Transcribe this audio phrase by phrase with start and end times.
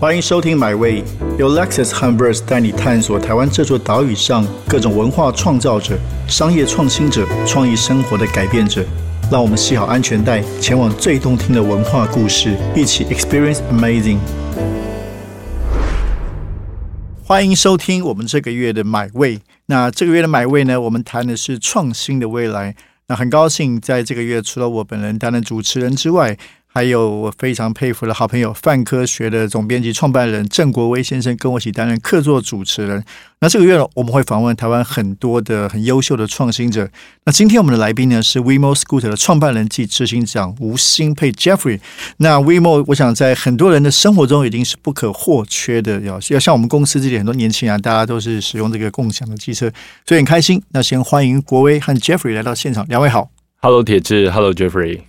[0.00, 1.02] 欢迎收听《My Way》，
[1.40, 5.98] 由 Lexus h u m b e r s 带你探索台湾这座岛屿上各种文化创造者、
[6.28, 8.84] 商业创新者、创意生活的改变者。
[9.28, 14.18] 让我们系好安全带，前往最动听的文化故事，一起 Experience Amazing。
[17.24, 19.38] 欢迎收听我们这个月的《My Way》。
[19.66, 22.76] 那这个月的《My Way》呢，我们谈的是创新的未来。
[23.08, 26.38] 那很高兴在这个月，除了我本人担任主持人之外，
[26.70, 33.02] 还有我非常佩服的好朋友泛科学的总编辑、创办人郑国威先生，跟我一起担任客座主持人。
[33.40, 36.88] 那这个月呢，我们会访问台湾很多的很优秀的创新者。
[37.24, 41.80] 那今天我们的来宾呢是 WeMo Scooter 的创办人及执行长吴兴佩 Jeffrey。
[42.18, 46.00] 那 WeMo，我想在很多人的生活中已经是不可或缺的。
[46.02, 49.70] 要要像我们公司这里很多年轻人，大家都是使用这个共享的机车，
[50.06, 50.62] 所以很开心。
[50.70, 53.30] 那先欢迎国威和 Jeffrey 来到现场，两位好。
[53.62, 55.00] Hello，铁志，Hello Jeffrey。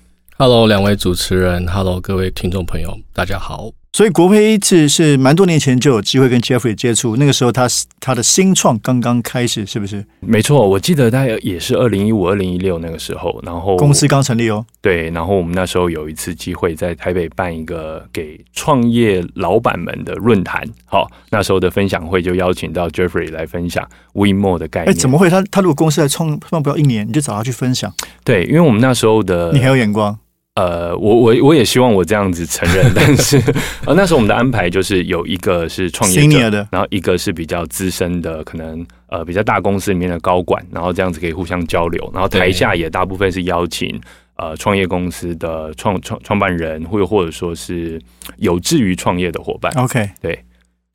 [0.41, 3.71] Hello，两位主持人，Hello，各位听众朋友，大家好。
[3.91, 7.67] 所以国威是是蛮多年前就有机会跟 Jeffrey 接触，那个时候他
[7.99, 10.05] 他的新创刚刚开始，是不是？
[10.21, 14.65] 没错，我记得大概也是二零一五、二零一六那个时候，然后公司刚成立哦。
[14.81, 24.93] 对，然后我们那时候有一次机会在台北办一个给创业老板们的论坛，好，那时候的分享会就邀请到 Jeffrey 来分享 WeMore 的概念。
[24.95, 25.29] 哎，怎么会？
[25.29, 27.93] 他他如果公司才创创不到一年，你就找他去分享？
[28.23, 30.17] 对，因为我们那时候的你很有眼光。
[30.59, 33.41] 呃，我我我也希望我这样子承认， 但是
[33.85, 43.97] 呃，那时候我们的安排就是有一个是创业者的，然后一个是比较资深的，可能呃比较大公司里面的高管，然后这样子可以互相交流，然后台下也大部分是邀请
[44.35, 48.01] 呃创业公司的创创创办人，或或者说是
[48.35, 49.71] 有志于创业的伙伴。
[49.77, 50.43] OK，对，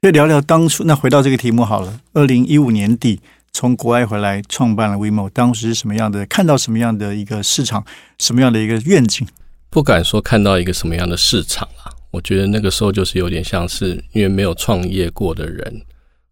[0.03, 0.85] 就聊聊当初。
[0.85, 3.21] 那回到这个题目好了，二零一五年底
[3.53, 6.27] 从国外回来创办了 WeMo，当时是什么样的？
[6.27, 7.83] 看到什么样的一个市场？
[8.19, 9.27] 什么样的一个愿景？
[9.75, 15.83] 不敢说看到一个什么样的市场啦，我觉得那个时候就是有点像是因为没有创业过的人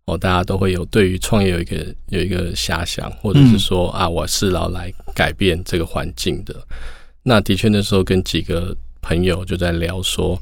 [0.04, 6.54] 哦，大家都会有对于创业有一个有一个遐想，或者是说啊，我是要来改变这个环境的。
[7.24, 10.40] 那的确那时候跟几个朋友就在聊说，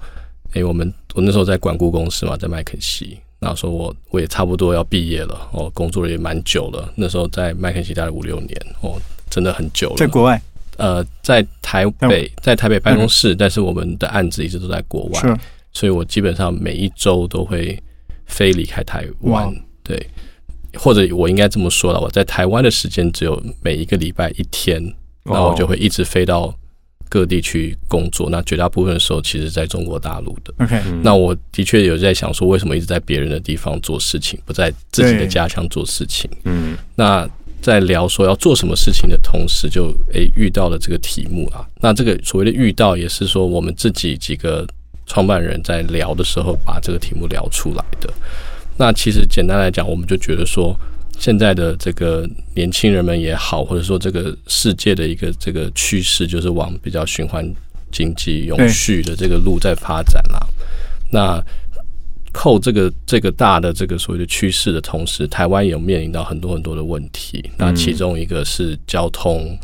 [0.53, 9.01] 哎，我们我那时候在管顾公司嘛，在麦肯锡，那说我我也差不多要毕业了哦，工作了也蛮久了，那时候在麦肯锡待了五六年哦，
[9.31, 10.39] 真的很久了，在国外。
[10.81, 15.39] 呃，在台北，在台北办公室，但是我们的案子一直都在国外，
[15.73, 17.79] 所以我基本上每一周都会
[18.25, 19.55] 飞离开台湾。
[19.85, 20.05] 对，
[20.79, 24.83] 或者我应该这么说了，我在台湾的时间只有每一个礼拜一天，
[25.25, 26.55] 那我就会一直飞到
[27.11, 28.31] 各地去工作。
[28.31, 30.55] 那绝大部分的时候，其实在中国大陆的。
[30.65, 36.31] OK，那我的确有在想说，为什么一直在别人的地方做事情，不在自己的家乡做事情？
[36.45, 37.29] 嗯，那。
[37.63, 41.67] 在聊说要做什么事情的同时，就诶遇到了这个题目啊。
[41.81, 44.67] 那这个所谓的遇到，也是说我们自己几个
[45.07, 48.13] 创办人在聊的时候，把这个题目聊出来的。
[48.77, 50.75] 那其实简单来讲，我们就觉得说，
[51.19, 57.45] 现在的这个年轻人们也好，或者说这个世界的一个这个趋势，就是往比较循环
[57.93, 60.41] 经济、永续的这个路在发展啦。
[61.13, 61.43] 那
[62.33, 67.51] 扣这个这个大的这个所谓的趋势的同时，台湾有面临到很多很多的问题。
[67.59, 69.59] 那其中一个是交通、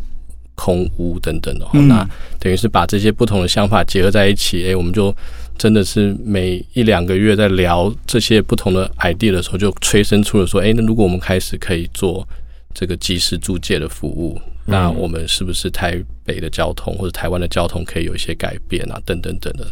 [0.55, 1.67] 空污等等的。
[1.89, 5.15] 那等于是把这些不同的想法结合在一起，哎，我们就
[5.57, 12.27] 真的是每一两个月在聊这些不同的 idea 的时候，就催生出了说，哎，那如果我们开始可以做
[12.75, 19.01] 这个即时租借的服务，那我们是不是台北的交通或者台湾的交通可以有一些改变啊？
[19.07, 19.67] 等等等的，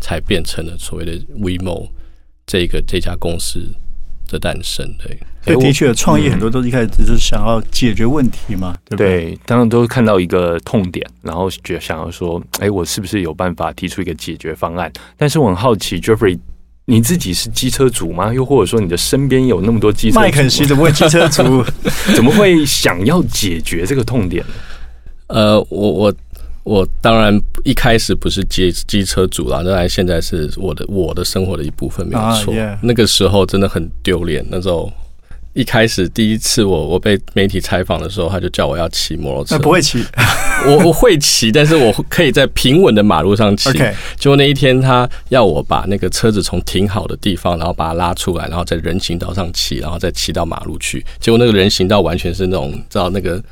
[0.00, 1.88] 才变成了所谓的 WeMo。
[2.50, 3.64] 这个这家公司
[4.26, 4.84] 的诞生，
[5.44, 9.38] 对，的确，创业很多都一开始只是想要解决问题嘛，对不对？
[9.46, 14.92] 当然都看到一个痛点，然后觉想要说，哎，我是不是有办法提出一个解决方案？
[15.16, 16.36] 但是我很好奇，Jeffrey，
[16.86, 18.34] 你自己是机车主吗？
[18.34, 20.18] 又或者说你的身边有那么多机车？
[20.18, 21.64] 麦肯锡怎么会机车主？
[22.16, 24.52] 怎么会想要解决这个痛点呢？
[25.28, 26.14] 呃，我我。
[26.62, 32.54] 我当然一开始不是机机车主啦，当然现在是我的我的生活的一部分，没有错。
[32.82, 34.44] 那个时候真的很丢脸。
[34.50, 34.92] 那时候
[35.54, 40.04] 一开始第一次我我被媒体采访的时候，他就叫我要骑摩托车，不会骑，
[40.68, 43.72] 我我会骑，但是我可以在平稳的马路上骑。
[43.72, 51.04] 结果那一天他要我把那个车子从停好的地方，然后把它拉出来，然后在人行道上骑，然后再骑到马路去。
[51.18, 53.42] 结果那个人行道完全是那种知道那个。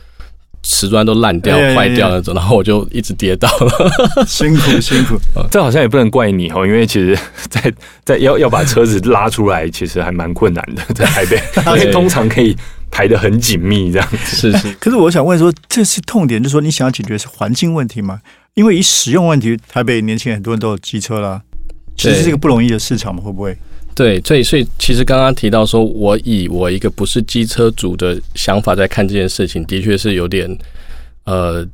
[0.70, 4.24] 瓷砖都烂掉、坏掉那种，然后我就一直跌倒了。
[4.26, 5.18] 辛 苦辛苦，
[5.50, 7.18] 这好像也不能怪你哦，因为其实，
[7.48, 7.72] 在
[8.04, 12.54] 在要要把车子拉出来，其实还蛮困难的，在台北，因为通常可以
[12.90, 14.06] 排的很紧密这样。
[14.26, 18.20] 是是，可是我想问说，这是痛点，就是说你想要解决是环境问题吗？
[18.52, 21.40] 因为以使用问题，台北年轻人很多人都有机车啦，
[21.96, 23.56] 其实是一个不容易的市场嘛，会不会？
[23.98, 30.48] 对，所以所以其实刚刚提到说，我以我一个不是机车主的想法在看这件事情，的确是有点
[31.24, 31.66] 呃，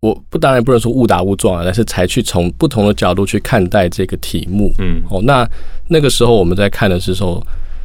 [0.00, 4.74] 我不当然不能说误打误撞啊，但是才去从不同的角度去看待这个题目。
[4.80, 5.48] 嗯，哦，那
[5.86, 7.40] 那个时候我们在看的是说，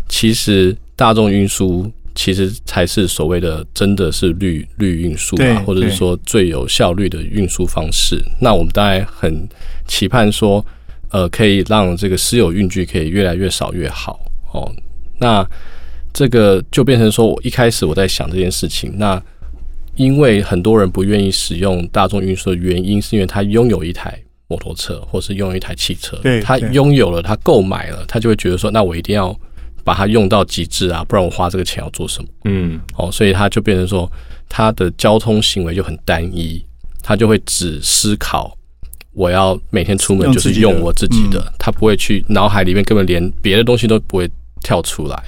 [0.10, 8.20] 其实大众运输其实才是所谓的真的是绿绿运输啊，或者是说最有效率的运输方式。
[8.42, 9.48] 那我们当然很
[9.88, 10.66] 期盼说。
[11.12, 14.20] 呃，可以让这个私有运具可以越来越少越好
[14.54, 14.72] 哦。
[15.20, 15.48] 那
[16.14, 18.94] 这个就变成说，我一开始我在想这件事情。
[18.98, 19.22] 那
[19.96, 24.18] 因为很多人不愿意使用大众运输的原因，是因为他拥有一台
[24.48, 26.18] 摩托车，或是拥有一台汽车。
[26.42, 29.38] 他拥有了，他购买了，他就会觉得说，那我一定要
[29.84, 32.30] 把它用到极致啊，不然我花这个钱要做什么？
[32.44, 34.12] 嗯，哦，所以他就变成说，
[34.50, 36.62] 他的交通行为就很单一，
[37.02, 38.58] 他就会只思考。
[39.16, 44.30] 我要每天出门就是用我自己的，他不会去脑海里面根本连别的东西都不会
[44.62, 45.24] 跳出来。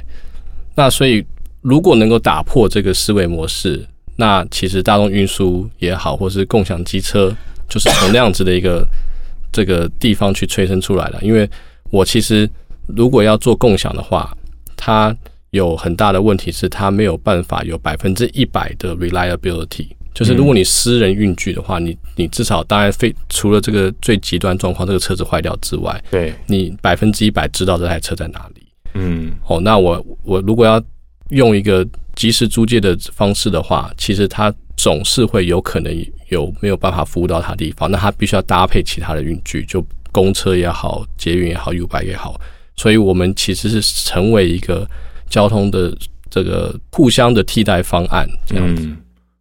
[0.75, 1.25] 那所以
[1.61, 3.83] 如果能够打破这个思维模式，
[4.17, 7.35] 那其实大众运输也好，或是共享机车，
[7.69, 8.85] 就是从那样子的一个
[9.51, 11.19] 这个地方去催生出来的。
[11.21, 11.49] 因为
[11.89, 12.47] 我其实
[12.87, 14.35] 如果要做共享的话，
[14.75, 15.15] 它
[15.51, 19.87] 有很大的问题是它没有办法有百分之一百的 reliability。
[20.17, 28.63] 就是如果你私人运具的话，你你至少当然非除了这个最极端状况，这个车子坏掉之外，对，你百分之一百知道这台车在哪里。
[28.95, 30.81] 嗯，哦，那我我如果要
[31.29, 35.95] 用一个即时租借的方式的话，其实它总是会有可能
[36.29, 42.41] 有没有办法服务到它地方，那它必须要搭配其他的运具，就公车也好，捷运也好，U 拜也好，
[42.75, 43.79] 所以我们其实是
[44.09, 44.89] 成为一个
[45.29, 45.95] 交通的
[46.27, 48.89] 这个互相的替代方案这样子。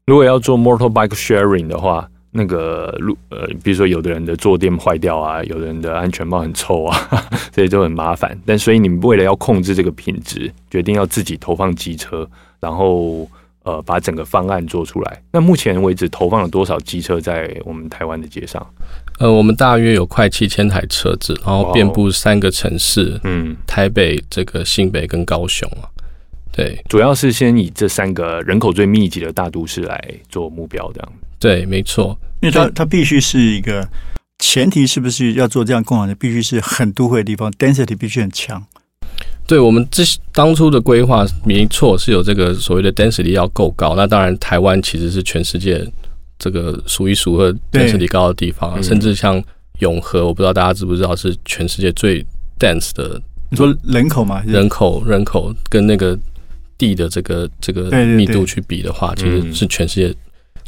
[0.06, 7.08] 如果要做 motorbike sharing 的话，那个路呃，比如说有的人的坐垫坏掉啊，有的人的安全帽很臭啊，
[7.50, 8.38] 这些都很麻烦。
[8.46, 12.24] 但所以你们为了要控制这个品质，决定要自己投放机车，
[12.60, 13.28] 然后
[13.64, 15.20] 呃把整个方案做出来。
[15.32, 18.64] 那目前为止投放了多少机车在我们台湾的街上？
[19.18, 25.90] 呃，我们大约有快七千台车子，然后遍布三个城市，嗯，台北、这个新北跟高雄啊。
[26.56, 31.12] 对，主要是先以这三个人口最密集的大都市来做目标，这样。
[31.38, 33.86] 对，没错，因为它它必须是一个
[34.38, 38.64] 前提，是不是要做这样共享的，必须是很都会的地方，density 必须很强。
[39.46, 43.94] 对我们这当初的规划，没错，是有这个所谓的 density 要够高。
[43.94, 45.86] 那当然，台湾其实是全世界
[46.38, 49.44] 这个数一数二 density 高的地方，甚至像
[49.80, 52.24] 永和，我不知道大家知不知道，是全世界最
[52.58, 53.20] dense 的。
[53.50, 54.42] 你说人口嘛？
[54.46, 56.18] 人口，人口跟那个。
[56.78, 60.14] 地的这个这个密度去比的话，其实是全世界，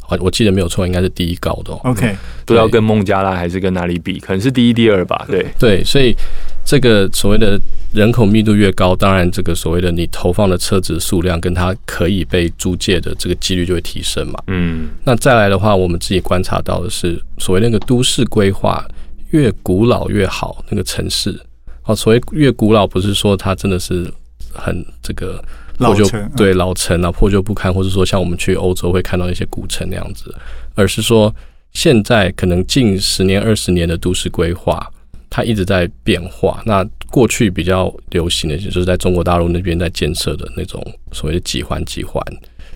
[0.08, 1.72] 我我记得没有错，应该是第一高的。
[1.84, 2.16] OK，
[2.46, 5.26] 不知道跟孟加拉还是跟哪里比，可能是第一、第二吧。
[5.28, 6.16] 对对，所以
[6.64, 7.60] 这个所谓的
[7.92, 14.42] 人口密度越高，当然这个所谓的你投放的车子数量跟它可以被租借的这个几率就会提升嘛。
[14.46, 18.82] 嗯，那再来的话，我们自己观察到的是，所谓那个都市规划
[19.30, 21.38] 越古老越好，那个城市
[21.84, 24.10] 哦，所谓越古老，不是说它真的是
[24.54, 25.44] 很这个。
[25.78, 26.04] 破旧
[26.36, 30.34] 对老城啊，破旧不堪，或者说像我们去欧洲会看到一些古城那样子，
[30.74, 31.34] 而是说
[31.72, 34.84] 现在可能近十年、二十年的都市规划，
[35.30, 36.62] 它一直在变化。
[36.66, 42.22] 那过去比较流行的，就是在中国大陆那边在建设的那种所谓的几环几环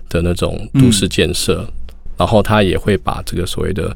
[0.07, 1.67] 的那种都市建设，
[2.17, 3.95] 然后它也会把这个所谓的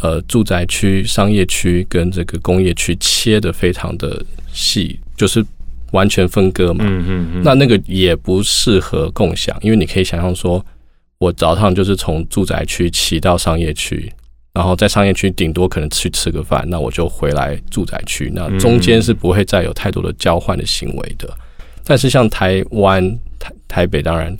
[0.00, 5.44] 呃住宅区、商业区跟这个工业区切的非常的细，就是。
[5.96, 10.64] 完全分割嘛，嗯嗯嗯，那那个也不适合共享，因为你可以想象说，
[11.18, 14.12] 我早上就是从住宅区骑到商业区，
[14.52, 21.28] 然后在商业区顶多可能去吃个饭，那我就回来住宅区，那中间是不会再有太多的交换的行为的。
[21.84, 24.36] 但是像台湾台台北，当然。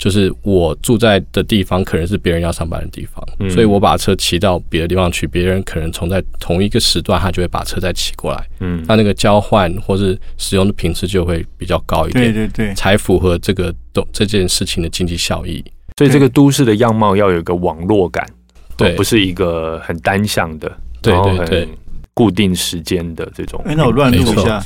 [0.00, 15.62] 就是我住在的地方，可能是别人要上班的地方，所以我把车骑到别的地方去，别人可能从在同一个时段，他就会把车再骑过来，嗯，那那个交换或是使用的频次就会比较高一点，对对对，才符合这个都这件事情的经济效益。
[15.98, 18.26] 所以这个都市的样貌要有一个网络感，
[18.78, 21.68] 对，不是一个很单向的，对对对，
[22.14, 23.62] 固定时间的这种。
[23.66, 24.64] 哎，那我乱录一下，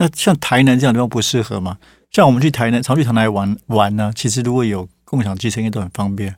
[0.00, 1.78] 那像台南这样的地方不适合吗？
[2.12, 4.12] 像我们去台南，常去台南玩玩呢。
[4.14, 6.34] 其实如果有共享汽车，应该都很方便。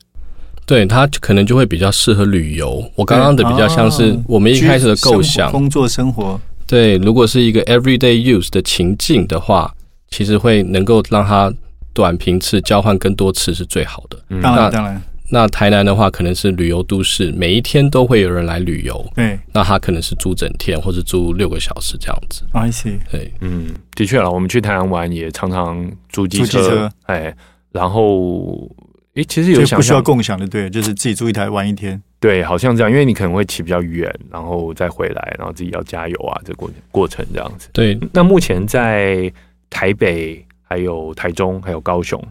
[0.65, 2.89] 对，它可能就会比较适合旅游。
[2.95, 6.39] 我刚刚的比较像是我们一开始的构想，工作生活。
[6.65, 9.75] 对，如果是一个 everyday use 的情境的话，
[10.09, 11.53] 其实会能够让它
[11.91, 14.17] 短频次交换更多次是最好的。
[14.41, 15.01] 当然，当然。
[15.29, 19.05] 那台南的话，可能是旅游都市，每一天都会有人来旅游。
[19.15, 22.43] 对，那他可能是租整天，或者租六个小时这样子。
[22.53, 27.35] I see，对，嗯，的确了，我们去台南玩也常常租机租机车哎，
[27.71, 28.69] 然后
[29.15, 32.01] 诶，其实有想不需要共享的，对，就是自己租一台玩一天。
[32.19, 37.69] 对，好像这样，因为你可能会骑比较远，然后再回来，然后自己要加油啊，这过过程这样子。
[37.71, 39.31] 对，那目前在
[39.69, 42.21] 台北、还有台中、还有高雄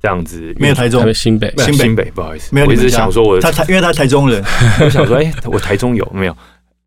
[0.00, 4.42] 这样子，没有台中没有新北新北，不好意思，没有你们家直想说我他台，因为他台中人，
[4.80, 6.36] 我想说，哎、我台中有没有？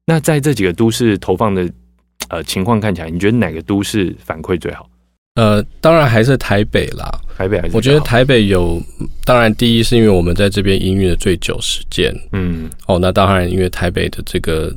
[0.06, 1.70] 那在这几个都市投放的
[2.30, 4.90] 呃情况看起来，你觉得哪个都市反馈最好？
[5.36, 7.08] 呃，当然还是台北啦。
[7.38, 7.76] 台北还是？
[7.76, 8.82] 我觉得，台北有，
[9.24, 14.76] 当然第一是因为我们在这边营运的最久时间嗯哦，那当然因为台北的这个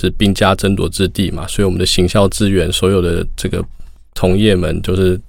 [0.00, 3.62] 是兵家争夺之地嘛，所以我们的行销资源，所有的这个
[4.14, 5.20] 同业们就是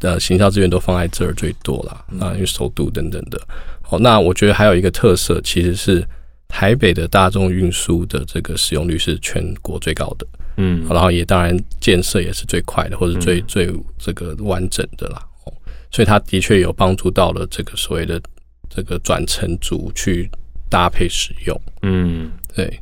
[0.00, 3.40] 呃行销资源都放在这儿最多啦，啊，因为首都等等的。
[3.82, 6.06] 好，那我觉得还有一个特色，其实是
[6.46, 10.26] 台北的大众运输的这个使用率是全国最高的。
[10.60, 15.22] 嗯然后也当然建设也是最快的，或者最、嗯最这个完整的啦。
[15.44, 15.52] 哦，
[15.90, 18.20] 所以它的确有帮助到了这个所谓的
[18.68, 20.28] 这个转乘族去
[20.68, 21.60] 搭配使用。
[21.82, 22.80] 嗯对，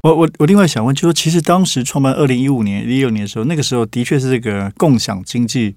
[0.00, 5.74] 我我我另外想问，就是说其实当时创办二零一五年、一六年的时候，那个时候的确是这个共享经济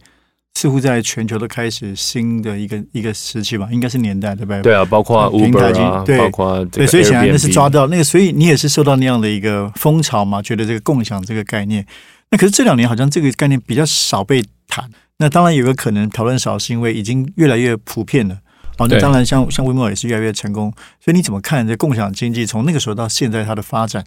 [0.56, 4.62] 似乎在全球都开始新的一个一个时期吧，应该是年代对不对？
[4.62, 11.86] 对啊，包括 Uber 啊，对包括对，所以显然那是抓到那个，所以你也是受到那样的一个风潮嘛，觉得这个共享这个概念。
[12.30, 14.90] 那可是这两年好像这个概念比较少被谈。
[15.18, 18.36] 那当然有个可能讨论少，是因为已经越来越普遍了。
[18.78, 20.74] 哦，那对当然像像微摩也是越来越成功。
[21.04, 24.04] 所以你怎么看这共享经济从那个时候到现在它的发展？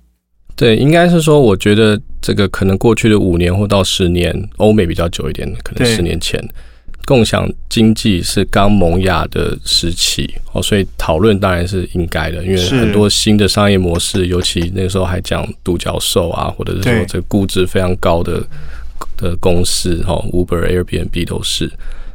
[0.56, 6.42] 对，应该是说，我觉得这个可能过去的五年或到十年，欧美比较久一点，可能十年前，
[7.04, 18.42] 共享经济是刚萌芽的时期哦，所以讨论当然是应该的，因为很多新的商业模式，尤其那个时候还讲独角兽啊，或者是说对这个估值非常高的
[19.18, 21.70] 的公司哈、哦、，Uber、Airbnb 都是。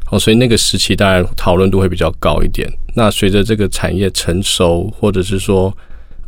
[0.09, 2.67] 哦，所以那个时期当然讨论度会比较高一点。
[2.95, 5.73] 那随着这个产业成熟，或者是说，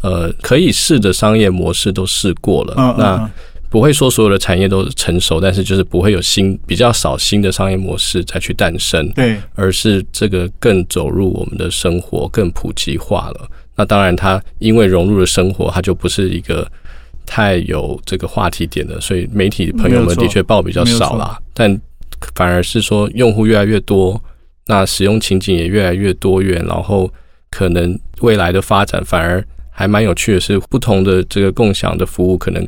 [0.03, 3.29] 呃，可以试的商业模式都试过了，那嗯
[3.69, 13.49] 不会说所有的产业都成熟，但是就是不会有新比较少新的商业模式再去诞生，对而是这个更走入我们的生活，更普及化了。
[13.75, 16.71] 那当然，它因为融入了生活，它就不是一个
[17.25, 21.39] 太有这个话题点的，所以媒体朋友们的确报比较少啦。
[21.55, 21.75] 但
[22.35, 24.21] 反而是说，用户越来越多，
[24.67, 27.11] 那使用情景也越来越多元，然后
[27.49, 29.43] 可能未来的发展反而
[29.73, 32.65] 还蛮有趣的是，不同的这个共享的服务可能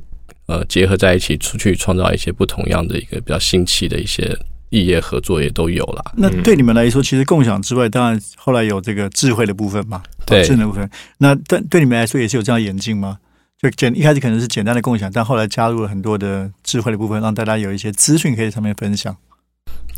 [0.48, 4.38] 呃结合在一起，出去创造一些不同样的一个比较新奇的一些
[4.70, 6.12] 异业合作也都有啦。
[6.18, 10.90] 那对你们来说，其实共享之外，当然后来有这个智慧的部分嘛，对智能的部分。
[11.20, 13.20] 那对对你们来说也是有这样演进吗？
[13.62, 19.16] 就简一开始可能是简单的共享，但后来加入了很多的智慧的部分，让大家有一些资讯可以上面分享。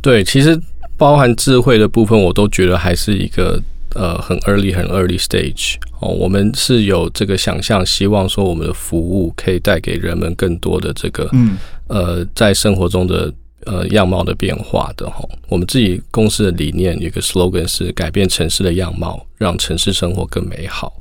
[0.02, 0.60] 对，其实
[0.96, 3.60] 包含智慧的部分，我都觉得还是一个
[3.96, 6.10] 呃很 early 很 early stage 哦。
[6.10, 13.34] 我们是有这个想象，希望说我们的服务可以带给人们更多的这个嗯，呃在生活中的
[13.66, 15.24] 呃样貌的变化的哈。
[15.50, 20.94] 我们自己公司的理念有一个 slogan 是改变城市的样貌，让城市生活更美好。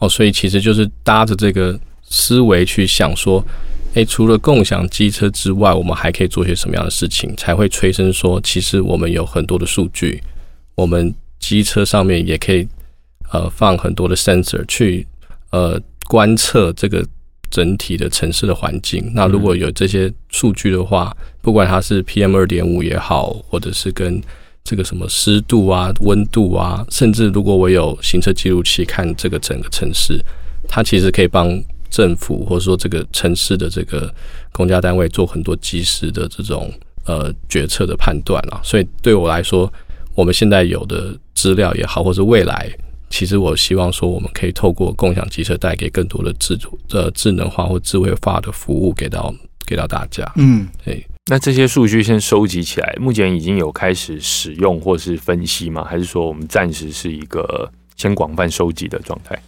[0.00, 3.42] 哦，所以其实就是搭着这个思维去想说，
[3.94, 10.20] 诶，除了共享机车之外，我们还可以做些什么样的事情，才会催生说，其实我们有很多的数据，
[10.74, 12.66] 我们机车上面也可以
[13.34, 15.04] 呃放很多的 sensor 去
[15.50, 17.04] 呃观测这个
[17.50, 19.10] 整体的城市的环境。
[19.12, 24.22] 那如果有这些数据的话，不管它是 PM 二点五也好，或者是跟
[24.62, 30.18] 这个什么湿度啊、温度啊，甚至如果我有行车记录器看这个整个城市，
[30.68, 31.60] 它其实可以帮
[31.90, 34.12] 政府或者说这个城市的这个
[34.52, 36.72] 公家单位做很多及时的这种
[37.04, 38.60] 呃决策的判断啊。
[38.62, 39.70] 所以对我来说，
[40.14, 42.70] 我们现在有的资料也好，或者未来，
[43.14, 46.58] 其实我希望说，我们可以透过共享机车带给更多的智
[46.90, 49.32] 呃智能化或智慧化的服务给到
[49.64, 50.28] 给到大家。
[50.34, 55.84] 嗯，对，那这些数据先收集起来，目前已经有开始使用或是分析吗？
[55.88, 59.40] 还是说我们暂时是一个先广泛收集的状态？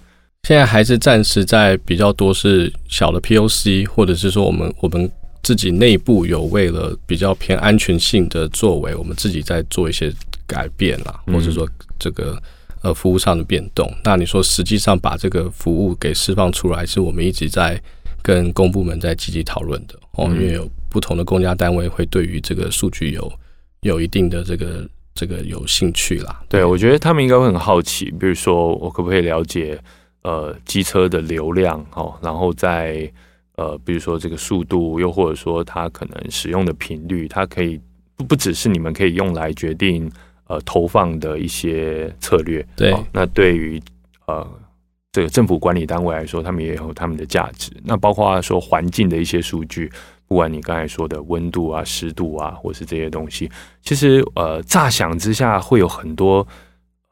[0.45, 5.11] 现在还是暂时在比较多是小的 POC，或者是说我们我们
[5.43, 10.15] 自己内部有为了比较偏安全性的作为，我们自己在做一些
[10.47, 11.69] 改变啦，嗯或者说
[11.99, 12.41] 这个
[12.87, 13.93] 呃服务上的变动。
[14.05, 17.81] 那你说实际上把这个服务给释放出来，是我们一直在
[18.23, 23.33] 跟公部门在积极讨论的哦，嗯因为有不同的公家单位会对于这个数据有
[23.81, 26.43] 有一定的这个这个有兴趣啦。
[26.49, 29.79] 对，我觉得他们应该会很好奇，比如说我可不可以了解
[30.23, 33.11] 呃机车的流量哦，然后在
[33.57, 37.81] 呃比如说这个速度，又或者说它可能使用的频率，它可以
[38.17, 40.11] 不不只是你们可以用来决定
[40.47, 42.67] 呃投放的一些策略。
[42.77, 43.81] 对，那对于
[44.27, 44.47] 呃。
[45.13, 47.71] 这个政府管理单位来说，他们也有他们的价值。
[47.83, 49.91] 那包括说环境的一些数据，
[50.29, 53.51] 不管你刚才说的温度啊、湿度啊，或是这些东西，
[53.81, 56.47] 其实呃，乍想之下会有很多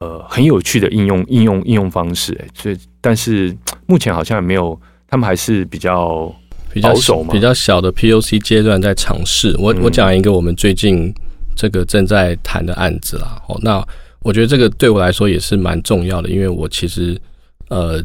[0.01, 2.39] 呃很有趣的应用、应用、应用方式。
[2.43, 6.31] 哎，所以但是目前好像也没有，他们还是比较
[6.71, 9.57] 比较守嘛，比较小的 POC 阶段在尝试。
[9.59, 11.11] 我我讲一个我们最近
[11.57, 13.43] 这个正在谈的案子啦。
[13.49, 13.87] 哦，那
[14.21, 17.21] 我觉得这个对我来说也是蛮重要的，因为我其实。
[17.71, 18.01] 呃，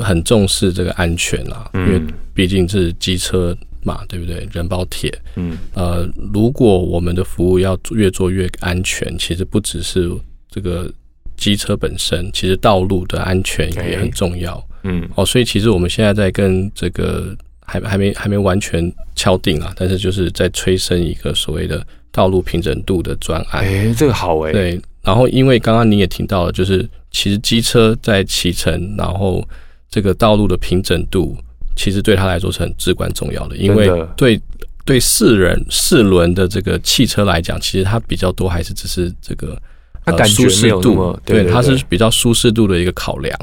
[0.00, 2.00] 很重视这个安全啊，因为
[2.34, 4.46] 毕竟是机车嘛，对不对？
[4.52, 10.08] 人包铁，嗯，呃，如果我们的服务要越做越安全，其实不只是
[10.50, 10.92] 这个
[11.38, 21.84] 机车本身，其实道路的安全也很重要，嗯，哦，所以其实我们现在在跟这个还还没还没完全敲定啊，但是就是在催生一个所谓的
[22.18, 26.88] 道路平整度的专案，哎，这个好哎，对，然后因为刚刚你也听到了，就是。
[27.10, 29.42] 其实机车在骑乘，然后
[29.90, 31.34] 这个道路的平整度，
[31.74, 33.56] 其实对他来说是很至关重要的。
[33.56, 34.38] 因为对
[34.84, 39.58] 对四人四轮的这个汽车来讲，其实它比较多还是只是这个
[40.04, 43.34] 它舒适度，对，它是比较舒适度的一个考量。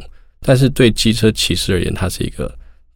[0.41, 2.53] 但是对机车骑士而言，它是一个。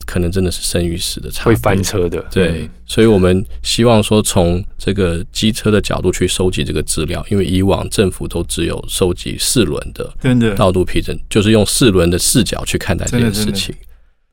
[0.09, 2.19] 可能真的是生与死的差，会翻车的。
[2.31, 13.75] 对，所以我们希望说，从这个机车的角度去收集这个资料，因为以往政府都只有收集四轮的，真的道路批准，就是用四轮的视角去看待这件事情。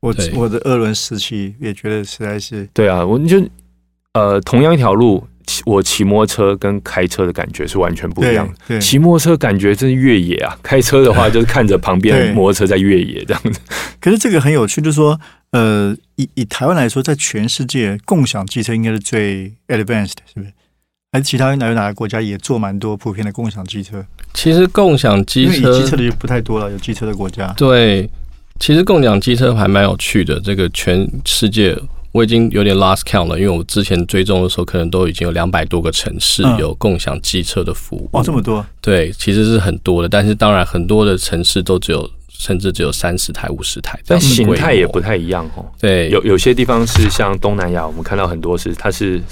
[0.00, 3.46] 我我的二轮时期也觉得实在是，对啊，我就
[4.14, 5.28] 呃，同样一条路。
[5.48, 8.80] 骑我骑摩托车跟开车的感觉是完全不一样的。
[8.80, 13.60] 骑摩托车感觉真是越野啊，开车的话 就是看着旁边摩托车在越野这样子。
[14.00, 15.16] 可是这个很有趣，就是说，
[15.52, 20.52] 呃，以以台湾来说，在全世界共享机车应该是最 advanced，是不是？
[21.12, 24.04] 还是其他哪有哪个国家也做蛮多普遍的共享机车？
[24.34, 27.52] 其实共享机车，机车的就不太多了，有机车的国家。
[27.56, 28.10] 对，
[28.58, 31.76] 其实共享机车还蛮有趣的，这个全世界。
[32.12, 38.08] 我已经有点 lost count 了，因为我之前追踪的时候，可能都已经有两百多个城市有共享机车的服务。
[38.12, 38.64] 哇，这么多！
[38.80, 43.98] 对，其实是很多的，但是当然很多的城市都只有，甚至只有三十台、五十台。
[44.06, 45.64] 但形态也不太一样哦。
[45.80, 49.22] 对，有有些地方是像东南亚，我们看到很多是它是。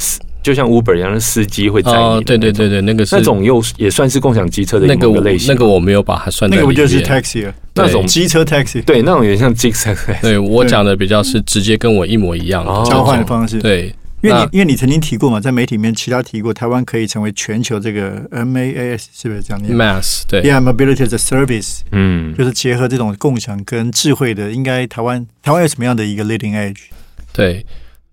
[0.45, 5.49] 就像 Uber 一样的司机会载你，对对对对，那个是那种又也算是共享机车的那个类型。
[5.49, 6.61] 那个我没有把它算在里面。
[6.61, 8.85] 那个不就是 taxi 那种机车 taxi？
[8.85, 9.97] 对，那种也像 taxi。
[10.21, 13.59] 对我讲的比较是直接跟我一模一样的交换的方式。
[13.59, 13.91] 对，
[14.25, 26.85] 因为你因为你曾经提过嘛，在媒体里面其他提过，台湾可以成为全球这个 MAS 是不是这样？Mass 对，Yeah，Mobility as a Service，嗯，就是结合这种共享跟智慧的，应该台湾台湾有什么样的一个 leading edge？
[27.33, 27.65] 对，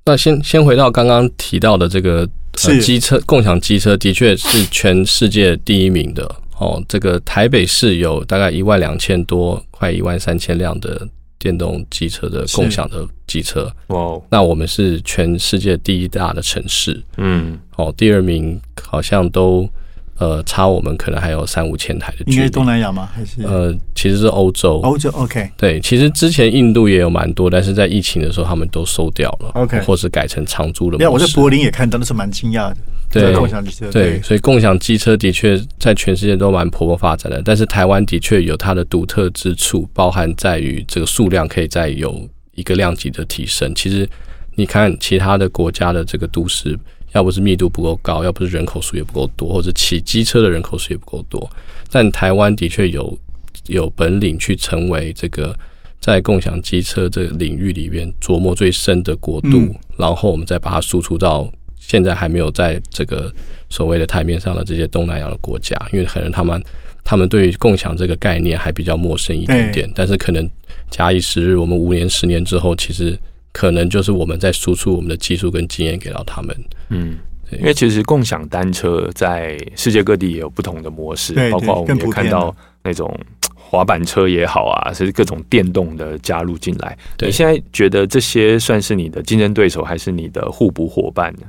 [0.05, 2.29] 那先先回到刚刚提到的这个。
[2.57, 6.23] 是机车共享机车的确是全世界第一名的
[6.59, 6.83] 哦。
[6.85, 11.07] 这个台北市有大概一万两千多，快一万三千辆的
[11.39, 13.71] 电动机车的共享的机车。
[13.87, 17.01] 哦，那我们是全世界第一大的城市。
[17.17, 19.69] 嗯，哦，第二名好像都。
[20.17, 22.35] 呃，差我们可能还有三五千台的距离。
[22.35, 23.09] 应该东南亚吗？
[23.11, 24.79] 还是呃，其实是欧洲。
[24.83, 25.49] 欧洲 OK。
[25.57, 29.49] 对，其实之前印度也有蛮多，但是在疫情的时候，他们都收掉了。
[29.55, 30.97] OK，或是改成长租的。
[30.99, 32.77] 对，我在柏林也看到，那是蛮惊讶的。
[33.09, 33.89] 对，共享机车。
[33.89, 43.73] 对，所以共享机车的确在全世界都蛮蓬勃发展的，但是台湾的确有它的独特之处，包含在于这个数量可以再有一个量级的提升。
[43.75, 44.07] 其实
[44.55, 46.77] 你看其他的国家的这个都市。
[47.13, 51.49] 要不是密度不够高，要不是人口数也不够多，或者骑机车的人口数也不够多，
[51.89, 53.19] 但台湾的确有
[53.67, 55.53] 有本领去成为这个
[55.99, 63.29] 在共享机车这个领域里面琢磨最深的国度，然后我们再把它输出到现在还没有在这个
[63.69, 66.63] 所谓的台面上的这些东南亚的国家，因为可能他们
[67.03, 70.49] 他们对于共享这个概念还比较陌生一点点，但是可能
[70.89, 73.17] 假以时日，我们五年十年之后，其实。
[73.53, 76.55] 可能就是我们在输出我们的技术跟经验给到他们。
[76.87, 77.17] 嗯，
[77.59, 83.13] 因为其实共享单车在世界各地也有不同的模式，包括我们也看到那种
[83.53, 86.97] 滑板车也好啊，是各种电动的加入进来。
[87.19, 91.41] 你现在觉得这些算是你的竞争对手，还是你的互补伙伴呢？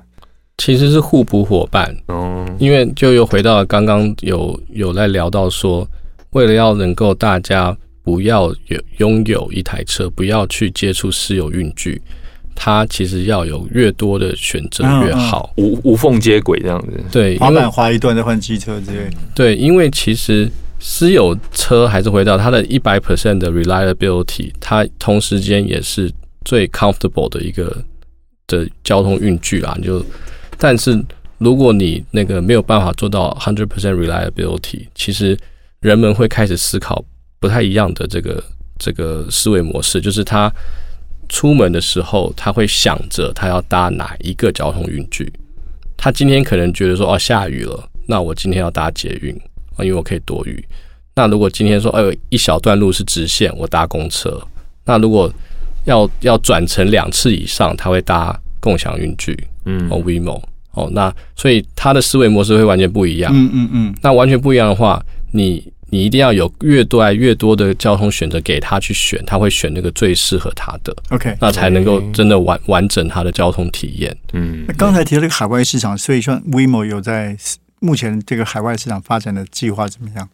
[0.62, 1.92] 其实是互补伙伴。
[2.06, 5.84] 哦，因为就又回到刚刚有有在聊到说，
[6.30, 7.76] 为了要能够大家。
[8.04, 12.02] 不要有拥有一台车，不要去接触私有运具。
[12.52, 17.00] 它其实要有越多的选择越好，无无缝接轨这样子。
[17.12, 19.08] 对，滑板滑一段再换机车之类。
[19.36, 26.12] 对，因为其实私有车还是回到它的一百 percent 的 reliability，它同时间也是
[26.44, 27.84] 最 comfortable 的一个
[28.48, 29.78] 的交通运具啊。
[29.80, 30.04] 就
[30.62, 31.04] 但是
[31.38, 35.36] 如果你那个没有办法做到 hundred percent reliability，其实
[35.80, 37.04] 人们会开始思考
[37.40, 38.44] 不太一样的这个
[38.78, 40.48] 这个思维模式，就是他。
[41.28, 45.32] 出门的时候，他会想着他要搭哪一个交通运具。
[45.96, 49.34] 他今天可能觉得说，哦，下雨了，那我今天要搭捷运
[49.76, 50.62] 啊，因为我可以躲雨。
[51.14, 54.38] 那如果今天说，哎，一小段路是直线，我搭公车。
[54.84, 55.32] 那如果
[55.86, 63.32] 要要转乘两次以上，他会搭共享运具，嗯，哦，WeMo，哦，那所以他的思维模式会完全不一样。
[63.34, 63.94] 嗯嗯嗯。
[64.02, 65.72] 那完全不一样的话，你。
[65.94, 70.96] 你一定要有越多越多的交通选择给他去选，他会选那个最适合他的。
[71.10, 74.16] OK，那才能够真的完完整他的交通体验。
[74.32, 77.36] 嗯，那刚才提到这个海外市场，所以说 WeMo 有在
[77.80, 80.26] 目前这个海外市场发展的计划怎么样？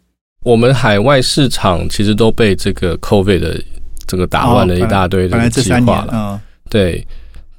[0.45, 3.61] 我们海外市场其实都被这个 COVID 的
[4.07, 6.09] 这个打乱了一大堆这个计划了。
[6.13, 7.05] 嗯，对。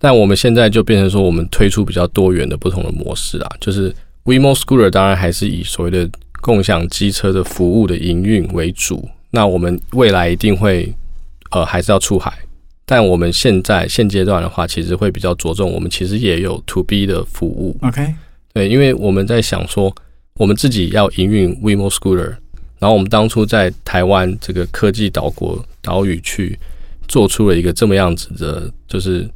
[0.00, 6.10] 但我们现在就变成说，我们推出比较多元的不同的模式啊，就是 WeMo Scooter 当然还是以所谓的。
[6.42, 10.90] 共享机车的服务的营运为主，那我们未来一定会
[11.50, 12.32] 呃还是要出海，
[12.86, 17.76] 但我们现在现阶段的话，其实会比较着重，我们其实也有 to B 的服务。
[17.82, 18.14] OK，
[18.54, 19.94] 对，因为我们在想说，
[20.36, 22.34] 我们自己要营运 WeMo Scooter，
[22.78, 26.58] 然后我们当初在台湾这个科技岛国岛屿去
[27.06, 29.28] 做出了一个这么样子的，就是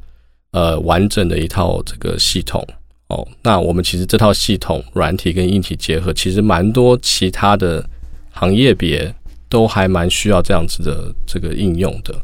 [0.54, 2.64] 呃完整的一套这个系统。
[3.08, 7.84] 哦，那我们其实这套系统软体跟硬体结合，其实蛮多其他的
[8.30, 9.14] 行业别
[9.50, 12.14] 都还蛮需要这样子的这个应用的。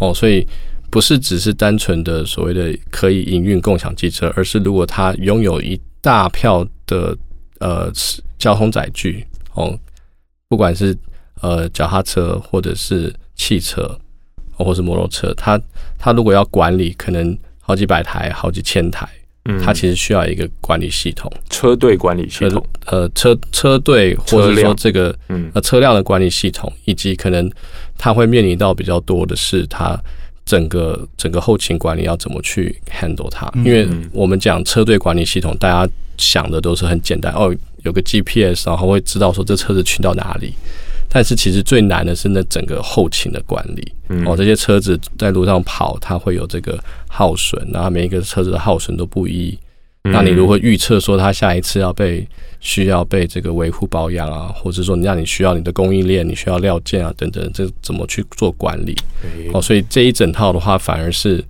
[0.00, 0.44] 哦，所以
[0.90, 7.16] 不是只是单纯的所谓的可以营运共享汽车，而是如果它拥有一大票的
[7.60, 7.92] 呃
[8.36, 9.78] 交通载具，哦，
[10.48, 10.96] 不管是
[11.40, 13.96] 呃脚踏车或者是汽车，
[14.56, 15.60] 或是摩托车，它
[15.96, 19.08] 它如果要管理，可能好几百台、好几千台。
[19.46, 19.60] 嗯。
[19.60, 25.14] 它其实需要一个管理系统，车队管理系统，呃，车车队或者说这个
[25.52, 27.50] 呃车辆的管理系统，以及可能
[27.98, 29.98] 它会面临到比较多的是它
[30.46, 37.32] 整个整个后勤管理要怎么去 handle 它，因为我们讲车队管理系统，大家想的都是很简单。
[37.32, 40.54] 哦，有个 GPS，然后会知道说这车子去到哪里。
[41.14, 43.92] 但是其实最难的是那整个后勤的管理
[44.26, 49.56] 哦，这些车子在路上跑，它会有这个耗损，然后每一个车子的耗损都不一。
[50.02, 52.26] 那你如何预测说它下一次要被
[52.58, 58.96] 需要被这个维护保养啊，或者说你让你需要你的供应链，你需要料件啊等等，这怎么去做管理？
[59.52, 61.42] 哦，所以这一整套的话，反而是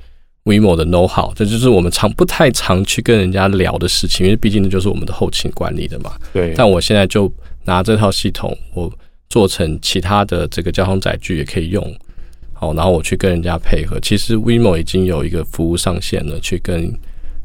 [0.45, 6.13] WeMo 的 know how，这就是我们常不太常去跟人家聊的事情，因为毕竟那就是我们的后勤管理的嘛。
[6.35, 6.53] 对。
[6.55, 7.33] 但我现在就
[7.65, 8.93] 拿这套系统，我。
[9.29, 11.83] 做成其他的这个交通载具也可以用，
[12.53, 13.99] 好，然后我去跟人家配合。
[13.99, 16.97] 其实 WeMo 已经有一个服务上线了，去跟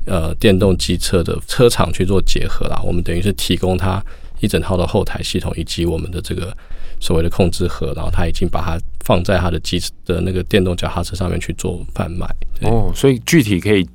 [0.06, 2.80] 呃电动机车的车厂去做结合啦。
[2.86, 4.04] 我们等于是提供它
[4.39, 6.56] 一整套的后台系统，以及我们的这个
[7.00, 12.28] 所谓的控制盒，然后他已经把它放在他的机的那个电动脚踏车上面去做贩卖。
[12.62, 13.88] 哦，所以具体可以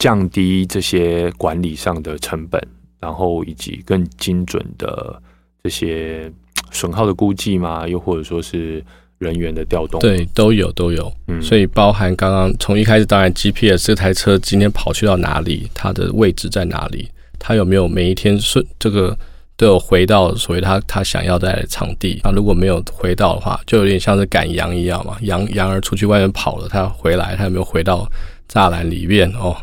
[0.00, 2.60] 降低这些管理上的成本，
[2.98, 5.22] 然后以及更精准的
[5.62, 6.28] 这些。
[6.76, 7.88] 损耗的估计吗？
[7.88, 8.84] 又或者说是
[9.18, 9.98] 人员的调动？
[9.98, 11.10] 对，都有都有。
[11.26, 17.08] 嗯，所以包含刚刚从一开始，当然 GPS 这台车今天跑去到哪里，它的位置在哪里，
[17.38, 19.16] 它有没有每一天顺这个
[19.56, 22.20] 都有回到所谓它它想要在场地。
[22.22, 25.16] 那如果没有回到的话，就有点像是赶羊一样嘛。
[25.22, 28.06] 羊羊儿出去外面跑了，它回来，它有没有回到
[28.52, 29.26] 栅栏里面？
[29.32, 29.56] 哦，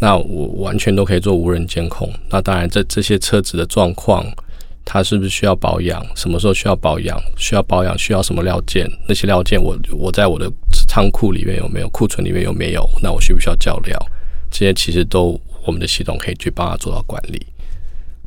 [0.00, 2.12] 那我完全都可以做无人监控。
[2.28, 4.26] 那当然，这这些车子的状况。
[4.90, 6.02] 它是不是需要保养？
[6.16, 7.20] 什么时候需要保养？
[7.36, 8.90] 需要保养需要什么料件？
[9.06, 10.50] 那些料件我我在我的
[10.88, 11.88] 仓库里面有没有？
[11.90, 12.88] 库存里面有没有？
[13.02, 13.98] 那我需不需要叫料？
[14.50, 17.46] 这些其实都我们的系统可以去帮他做到管理。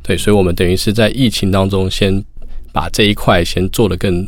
[0.04, 2.24] 对，所以我们等于是在疫情当中先
[2.72, 4.28] 把这一块先做的更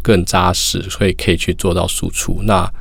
[0.00, 2.38] 更扎实，所以可以去做到输出。
[2.44, 2.72] 那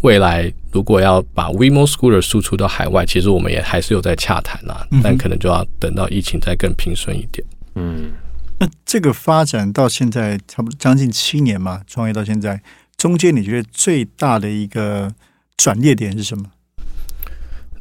[0.00, 7.46] 未来如果要把 WeMo Scooter 输出到海外，其实我们也还是有在洽谈啊，但可能就要等到疫情再更平顺一点。
[7.76, 8.10] 嗯，
[8.58, 12.60] 那这个发展到现在差不多将近七年嘛，创业到现在，
[12.96, 15.12] 中间你觉得最大的一个
[15.56, 16.44] 转捩点是什么？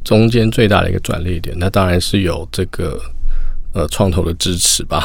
[0.03, 2.99] 中间最大的一个转捩点，那当然是有这个
[3.73, 4.99] 呃创投的支持吧，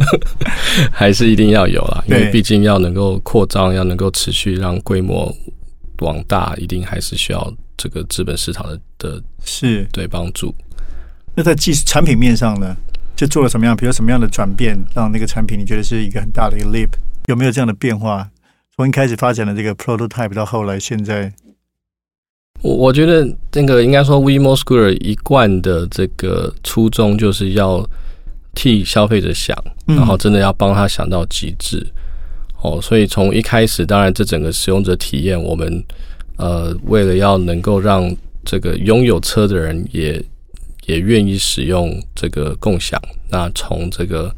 [0.90, 5.36] 还是一定要有啦，因为毕竟要能够扩张，要能够持续让规模
[5.98, 9.86] 往大，一定还是需要这个资本市场的的是。
[9.92, 10.54] 对帮助。
[11.34, 12.74] 那在技产品面上呢，
[13.16, 13.74] 就做了什么样？
[13.74, 16.90] 比如什么样的转变，让那个产品你觉得是一个很大的一个 leap？
[17.26, 18.28] 有没有这样的变化？
[18.76, 21.32] 从一开始发展的这个 prototype 到后来现在，
[22.60, 27.88] 我我觉得那个应该说 WeMo Scooter 一贯的这个初衷就是要
[28.54, 31.86] 替消费者想，然后真的要帮他想到极致。
[32.62, 35.82] 哦，所以从一开始，当然这整个使用者体验，我们
[36.36, 40.22] 呃为了要能够让这个拥有车的人也
[40.86, 44.34] 也愿意使用这个共享，那从这个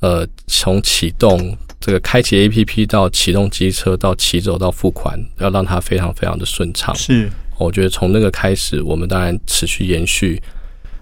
[0.00, 6.94] 呃从启动这个开启 A P P 到启动机车到骑走到付款，要让它非常非常的顺畅。
[6.94, 10.42] 是，我觉得从那个开始，我们当然持续延续，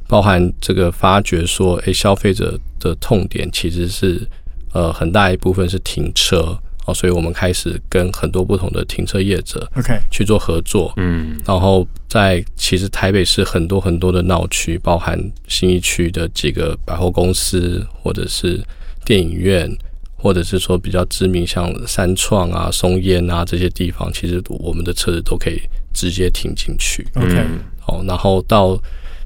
[0.07, 4.29] 包含这个发掘说，诶，消费者的痛点其实是。
[4.73, 6.57] 呃，很大一部分是停车
[6.91, 18.61] 哦，所以我们开始跟很多不同的停车业者 OK 去做合作，嗯，然后在其实台北市很多很多的闹区，包含新一区的几个百货公司，或者是
[19.05, 19.71] 电影院，
[20.17, 25.61] 或者是说比较知名像三创啊、松烟啊这些地方，其实我们的车子都可以
[25.95, 27.45] 直接停进去，OK，
[27.87, 28.81] 哦，然后到。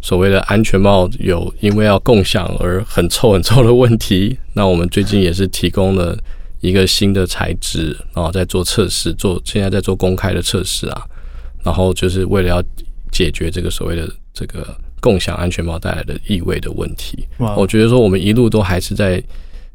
[0.06, 6.14] 所谓的安全帽有因为要共享而很臭很臭的问题，那我们最近也是提供了
[6.64, 11.02] 一个新的材质，然后在做测试，做现在在做公开的测试啊，
[11.62, 12.64] 然后就是为了要
[13.12, 17.28] 解决这个所谓的这个共享安全帽带来的异味的问题。
[17.54, 19.22] 我觉得说我们一路都还是在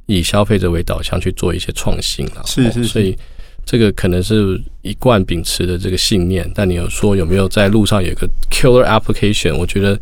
[0.08, 3.16] 以消费者为导向去做一些创新啊，是是，所以
[3.64, 6.50] 这个可能是一贯秉持的这个信念。
[6.56, 9.56] 但你有说有没有在路上有一个 killer application？
[9.56, 10.00] 我觉得。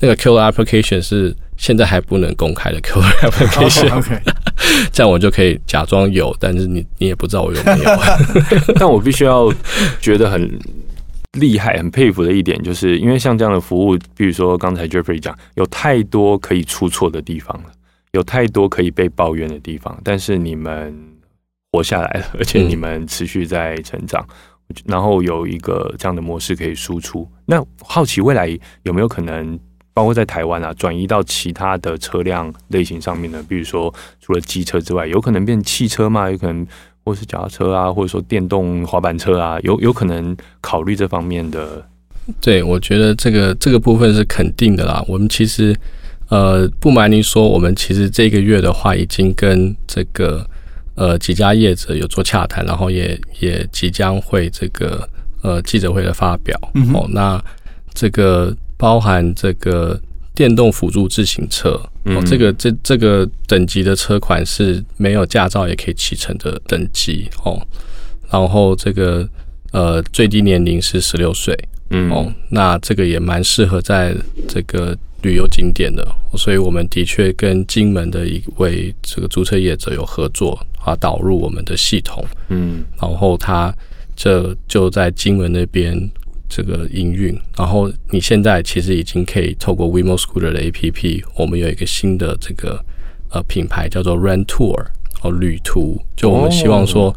[0.00, 4.20] 那个 killer application 是现在还不能公开的 Q application，
[4.92, 7.90] 这样我就可以假装有，但是你你也不知道我有没有。
[8.76, 9.52] 但我必须要
[10.00, 10.58] 觉得很
[11.32, 17.70] 厉害、很佩服的一点，就是因为像这样的服务，比如说刚才 Jeffrey 讲，有太多可以出错的地方了，
[18.12, 20.94] 有太多可以被抱怨的地方，但是你们
[21.72, 24.26] 活下来了，而且你们持续在成长，
[24.86, 27.28] 然后有一个这样的模式可以输出。
[27.46, 28.48] 那好奇未来
[28.82, 29.58] 有没有可能？
[29.94, 36.28] 包括在台湾啊，转移到其他的车辆类型上面呢，比如说除了机车之外，有可能变汽车嘛？
[36.28, 36.66] 有可能
[37.04, 41.86] 或是脚踏车啊，或者说电动滑板车啊，有有可能考虑这方面的。
[42.40, 45.00] 对，我觉得这个这个部分是肯定的啦。
[45.06, 45.72] 我们其实
[46.28, 50.44] 呃，不瞒您说，我们其实这个月的话，已经跟这个
[50.96, 55.08] 呃几家业者有做洽谈，然后也也即将会这个
[55.42, 56.58] 呃记者会的发表。
[56.92, 57.40] 哦，那
[57.92, 58.52] 这个。
[58.76, 60.00] 包含这个
[60.34, 67.60] 电动辅助自行车，哦，这个这这个等级的车款是没有驾照也可以骑乘的等级哦。
[68.30, 69.28] 然后这个
[69.70, 71.56] 呃最低年龄是十六岁，
[71.90, 74.12] 嗯哦，那这个也蛮适合在
[74.48, 76.04] 这个旅游景点的，
[76.36, 83.72] 所以我们的确跟金门的一位这个租车业者有合作啊，导入我们的系统，嗯，然后他
[84.16, 86.10] 这就在金门那边。
[86.56, 92.80] 这个营运，然后你现在其实已经可以透过 WeMo Scooter 的 APP，我们有一个新的这个
[93.30, 94.86] 呃品牌叫做 Run Tour
[95.22, 97.12] 哦旅途，就我们希望说，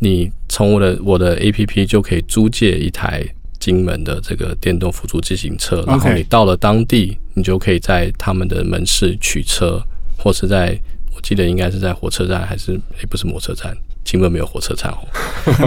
[0.00, 3.24] 你从我的我的 APP 就可以租借一台
[3.60, 9.80] 金门的这个电动辅助自行车，然后你到了当地，你就可以在他们的门市取车，
[10.18, 10.76] 或是在
[11.14, 13.72] 我记得应该是在火车站，还是也不是火车站。
[14.10, 15.06] 金门没有火车站哦，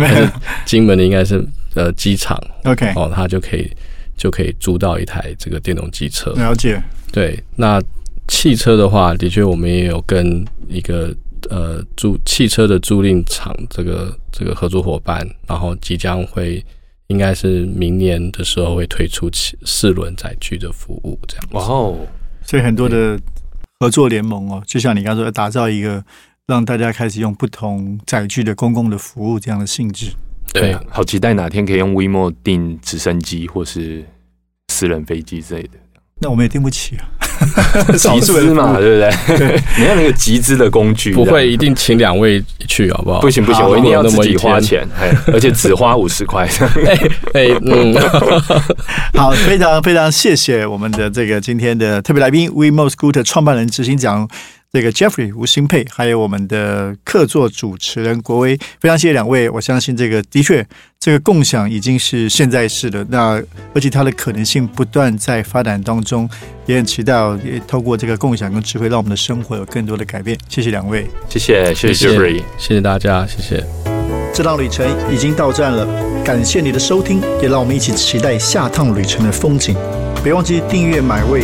[0.68, 1.42] 金门的应该是
[1.76, 3.72] 呃机场，OK，哦，他就可以
[4.18, 6.32] 就可以租到一台这个电动机车。
[6.32, 6.78] 了解，
[7.10, 7.82] 对，那
[8.28, 11.16] 汽车的话，的确我们也有跟一个
[11.50, 16.62] 呃租汽车的租赁厂这个这个合作伙伴，然后即将会
[17.08, 21.46] 应该是明年的时候会推出四四轮载具的服务，这样。
[21.52, 21.98] 哇哦，
[22.46, 23.18] 所以很多的
[23.80, 26.04] 合作联盟哦，就像你刚说，打造一个。
[26.46, 30.12] 让大家开始用不同载具的公共的服务这样的性质，
[30.54, 34.04] 对，好期待哪天可以用 WeMo 订直升机或是
[34.68, 35.70] 私人飞机之类的。
[36.20, 37.04] 那我们也订不起啊，
[37.98, 39.62] 集资嘛，对不对？
[39.78, 43.22] 你看那个集资的工具，不会一定请两位去好不好？
[43.22, 44.86] 不行不行，我一定要自己花钱，
[45.34, 46.46] 而且只花五十块。
[47.34, 47.96] 哎嗯，
[49.16, 54.30] 好，非常非常谢谢我们的这个今天的特别来宾 WeMo Scooter 创办人执行长。
[54.74, 59.48] 这个 Jeffrey 吴新佩，还有我们的客座主持人国威，非常谢谢两位。
[59.48, 60.66] 我相信这个的确，
[61.00, 63.40] 这个共享已经是现在式的，那
[63.76, 66.28] 而且它的可能性不断在发展当中，
[66.66, 67.14] 也很期待
[67.46, 70.36] 也透过这个共享跟智慧，让我们的生活有更多的改变。
[70.50, 73.64] 谢谢两位，谢谢，谢谢 Jeffrey，谢谢大家，谢谢。
[74.34, 75.86] 这趟旅程已经到站了，
[76.26, 79.76] 感谢你的收听，也让我们一起期待下趟旅程的风景。
[80.24, 81.44] 别忘记订阅买位。